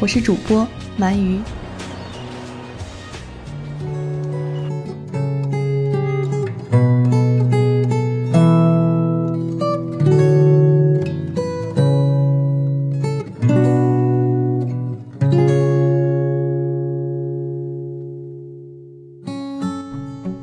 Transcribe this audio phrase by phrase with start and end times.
[0.00, 1.40] 我是主播鳗鱼。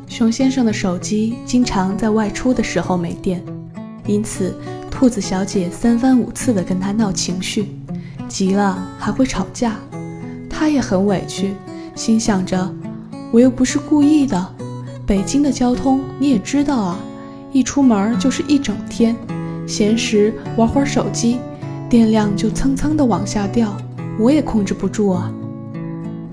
[0.10, 3.42] 熊先生的手机经常在外出的时候没电，
[4.06, 4.54] 因此
[4.92, 7.70] 兔子小姐三番五次的跟他闹情绪，
[8.28, 9.76] 急了还会吵架。
[10.50, 11.54] 他也很委屈，
[11.96, 12.74] 心想着
[13.32, 14.48] 我又不是故意的。
[15.06, 17.00] 北京的交通你也知道啊，
[17.52, 19.16] 一出门就是一整天，
[19.68, 21.38] 闲时玩会儿手机，
[21.90, 23.76] 电量就蹭蹭的往下掉，
[24.20, 25.32] 我也控制不住啊。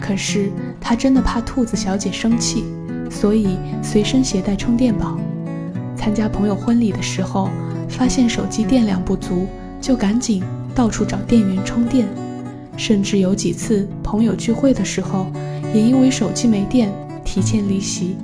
[0.00, 2.64] 可是他真的怕兔子小姐生气。
[3.10, 5.18] 所以随身携带充电宝，
[5.94, 7.50] 参加朋友婚礼的时候，
[7.86, 9.46] 发现手机电量不足，
[9.82, 10.42] 就赶紧
[10.74, 12.06] 到处找电源充电。
[12.76, 15.26] 甚至有几次朋友聚会的时候，
[15.74, 16.90] 也因为手机没电
[17.24, 18.16] 提前离席。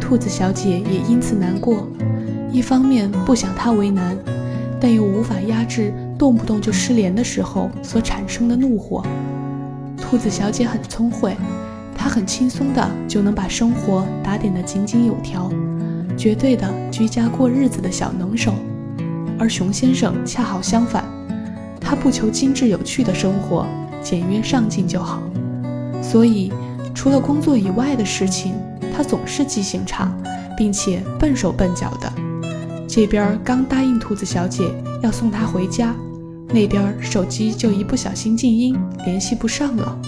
[0.00, 1.86] 兔子小姐也因此难过，
[2.52, 4.16] 一方面不想他为难，
[4.80, 9.04] 但又无法压制动不动就失联的时候所产生的怒火。
[9.96, 11.36] 兔子小姐很聪慧。
[11.94, 15.52] 她很轻松的就能把生活打点得井井有条，
[16.16, 18.54] 绝对的居家过日子的小能手。
[19.40, 21.02] 而熊先生恰好相反，
[21.80, 23.66] 他不求精致有趣的生活，
[24.02, 25.22] 简约上进就好。
[26.02, 26.52] 所以，
[26.94, 28.52] 除了工作以外的事情，
[28.94, 30.14] 他总是记性差，
[30.58, 32.12] 并且笨手笨脚的。
[32.86, 34.70] 这边刚答应兔子小姐
[35.02, 35.94] 要送她回家，
[36.48, 39.98] 那边手机就一不小心静音，联系不上了。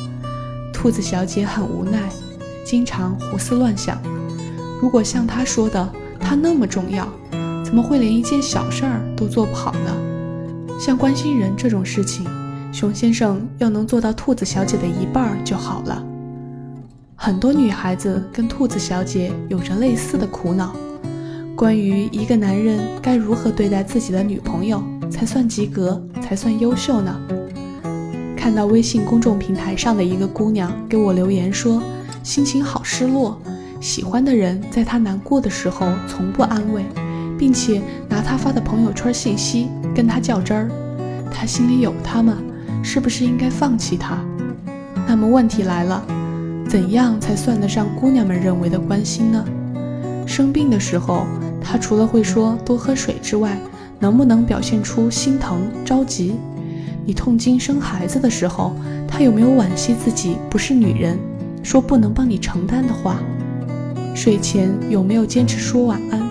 [0.74, 2.00] 兔子小姐很无奈，
[2.66, 3.98] 经常胡思乱想。
[4.78, 5.90] 如果像她说的，
[6.20, 7.08] 她那么重要，
[7.72, 9.96] 怎么会连一件小事儿都做不好呢？
[10.78, 12.26] 像关心人这种事情，
[12.70, 16.04] 熊先生要能做到兔子小姐的一半儿就好了。
[17.16, 20.76] 很多女孩子跟兔子小姐有着类似的苦恼：
[21.56, 27.18] 关于一个男人该如何对待自己的女朋友才算及格，才算优秀呢？
[28.36, 31.82] 看到微信公众平台上的一个姑娘给我留言说，
[32.22, 33.40] 心情好失落，
[33.80, 36.84] 喜欢的人在她难过的时候从不安慰，
[37.42, 40.70] 并且拿他发的朋友圈信息跟他较真儿。
[41.28, 42.38] 他心里有他吗？
[42.84, 44.24] 是不是应该放弃他？
[45.08, 46.06] 那么问题来了，
[46.68, 49.44] 怎样才算得上姑娘们认为的关心呢？
[50.24, 51.26] 生病的时候，
[51.60, 53.58] 他除了会说多喝水之外，
[53.98, 56.36] 能不能表现出心疼着急？
[57.04, 58.72] 你痛经生孩子的时候，
[59.08, 61.18] 他有没有惋惜自己不是女人，
[61.60, 63.18] 说不能帮你承担的话？
[64.14, 66.22] 睡前有没有坚持说晚安？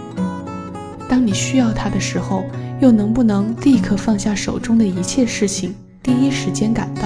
[1.12, 2.46] 当你需要他的时候，
[2.80, 7.02] 又能不能立刻放下手中的一切事情，第一时间赶到？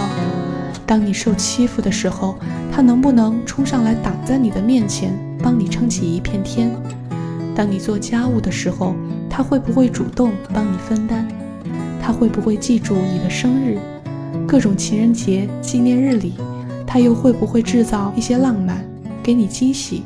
[0.85, 2.37] 当你受欺负的时候，
[2.71, 5.11] 他能不能冲上来挡在你的面前，
[5.41, 6.71] 帮你撑起一片天？
[7.55, 8.93] 当你做家务的时候，
[9.27, 11.27] 他会不会主动帮你分担？
[11.99, 13.79] 他会不会记住你的生日？
[14.47, 16.35] 各种情人节纪念日里，
[16.85, 18.85] 他又会不会制造一些浪漫，
[19.23, 20.03] 给你惊喜？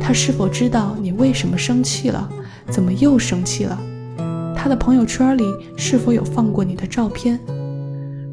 [0.00, 2.30] 他是否知道你为什么生气了？
[2.70, 3.78] 怎么又生气了？
[4.56, 5.44] 他的朋友圈里
[5.76, 7.38] 是否有放过你的照片？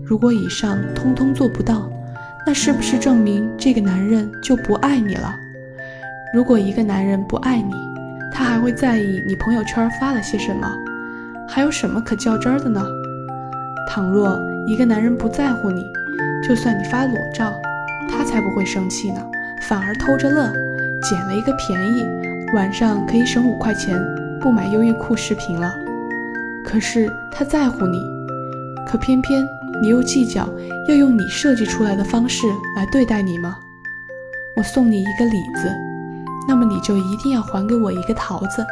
[0.04, 1.90] 如果以上通通做不到，
[2.46, 5.34] 那是不是证明这个男人就不爱你了？
[6.34, 7.74] 如果一个男人不爱你，
[8.34, 10.68] 他还会在意你朋友圈发了些什么？
[11.48, 12.82] 还有什么可较真儿的呢？
[13.90, 15.86] 倘若一个男人不在乎你，
[16.48, 17.54] 就算你发裸照，
[18.10, 19.22] 他才不会生气呢，
[19.64, 20.52] 反而偷着乐，
[21.02, 22.06] 捡了一个便宜，
[22.54, 24.02] 晚上可以省五块钱，
[24.42, 25.72] 不买优衣库视频了。
[26.66, 28.02] 可是他在乎你，
[28.88, 29.44] 可偏偏
[29.82, 30.50] 你又计较
[30.88, 33.56] 要用你设计出来的方式来对待你吗？
[34.58, 35.72] 我送你一个李子，
[36.48, 38.66] 那么你就一定要还给我一个桃子。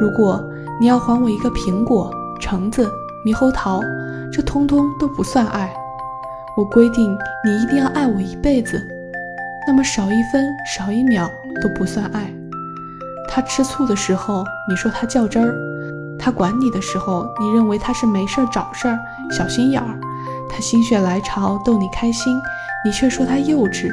[0.00, 0.42] 如果。
[0.80, 2.90] 你要还我一个苹果、橙子、
[3.24, 3.80] 猕猴桃，
[4.32, 5.72] 这通通都不算爱。
[6.56, 8.84] 我规定你一定要爱我一辈子，
[9.68, 11.30] 那么少一分、少一秒
[11.62, 12.28] 都不算爱。
[13.28, 15.52] 他吃醋的时候，你说他较真儿；
[16.18, 18.98] 他管你的时候，你认为他是没事儿找事儿、
[19.30, 19.98] 小心眼儿；
[20.48, 22.40] 他心血来潮逗你开心，
[22.84, 23.90] 你却说他幼稚；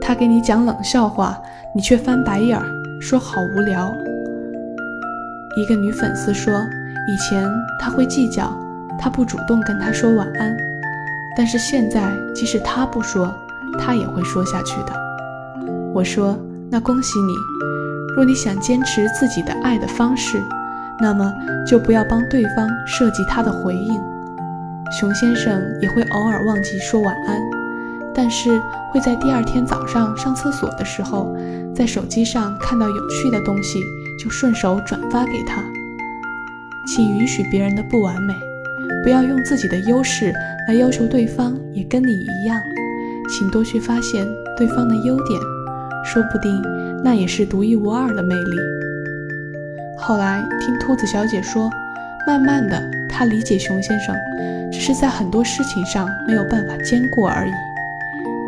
[0.00, 1.38] 他给你讲冷笑话，
[1.74, 2.64] 你却翻白眼儿
[3.00, 3.92] 说好无聊。
[5.56, 6.52] 一个女粉丝说，
[7.06, 8.50] 以前他会计较，
[8.98, 10.56] 他不主动跟他说晚安，
[11.36, 13.32] 但是现在即使他不说，
[13.78, 14.92] 他也会说下去的。
[15.94, 16.36] 我说，
[16.70, 17.34] 那恭喜你，
[18.16, 20.42] 若你想坚持自己的爱的方式，
[21.00, 21.32] 那么
[21.66, 24.00] 就不要帮对方设计他的回应。
[25.00, 27.40] 熊先生也会偶尔忘记说晚安，
[28.14, 28.60] 但是
[28.92, 31.34] 会在第二天早上上厕所的时候，
[31.74, 33.80] 在手机上看到有趣的东西，
[34.22, 35.62] 就顺手转发给他。
[36.86, 38.34] 请允许别人的不完美，
[39.02, 40.32] 不要用自己的优势
[40.68, 42.60] 来要求对方也跟你一样。
[43.30, 44.26] 请多去发现
[44.58, 45.40] 对方的优点，
[46.04, 46.62] 说不定
[47.04, 48.56] 那也是独一无二的魅力。
[49.98, 51.70] 后来听兔子小姐说，
[52.26, 54.14] 慢慢的她理解熊先生。
[54.72, 57.52] 只是在很多事情上没有办法兼顾而已，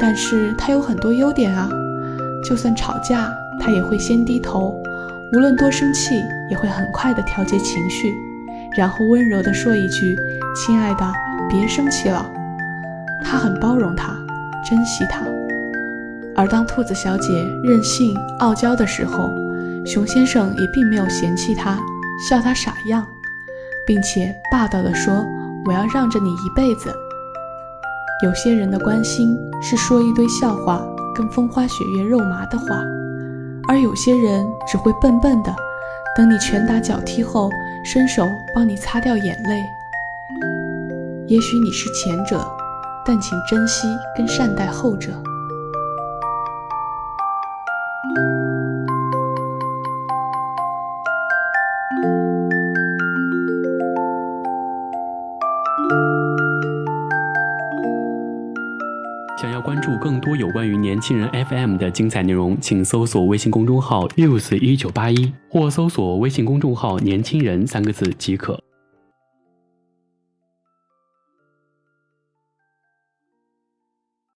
[0.01, 1.69] 但是他有很多优点啊，
[2.49, 3.31] 就算吵架，
[3.61, 4.75] 他也会先低头，
[5.35, 6.15] 无论多生气，
[6.49, 8.11] 也会很快的调节情绪，
[8.75, 10.17] 然后温柔的说一句
[10.57, 11.13] ：“亲爱的，
[11.51, 12.25] 别生气了。”
[13.23, 14.17] 他很包容他，
[14.67, 15.21] 珍惜他。
[16.37, 19.31] 而当兔子小姐任性傲娇的时候，
[19.87, 21.79] 熊先生也并没有嫌弃她，
[22.29, 23.07] 笑她傻样，
[23.87, 25.25] 并且霸道地说。
[25.67, 26.95] 我要让着你一辈子。
[28.23, 32.85] 有些人的关心是说一堆笑话跟风花雪月肉麻的话，
[33.67, 35.51] 而有些人只会笨笨的
[36.15, 37.49] 等你拳打脚踢后，
[37.83, 39.65] 伸手帮你擦掉眼泪。
[41.29, 42.47] 也许你是前者，
[43.07, 45.13] 但请珍惜跟善待后者。
[60.25, 68.64] 多有关于年轻人 FM 的精彩内容，请搜索微信公众号 use 一九八一，或搜索微信公众号“年轻人”三个字即可。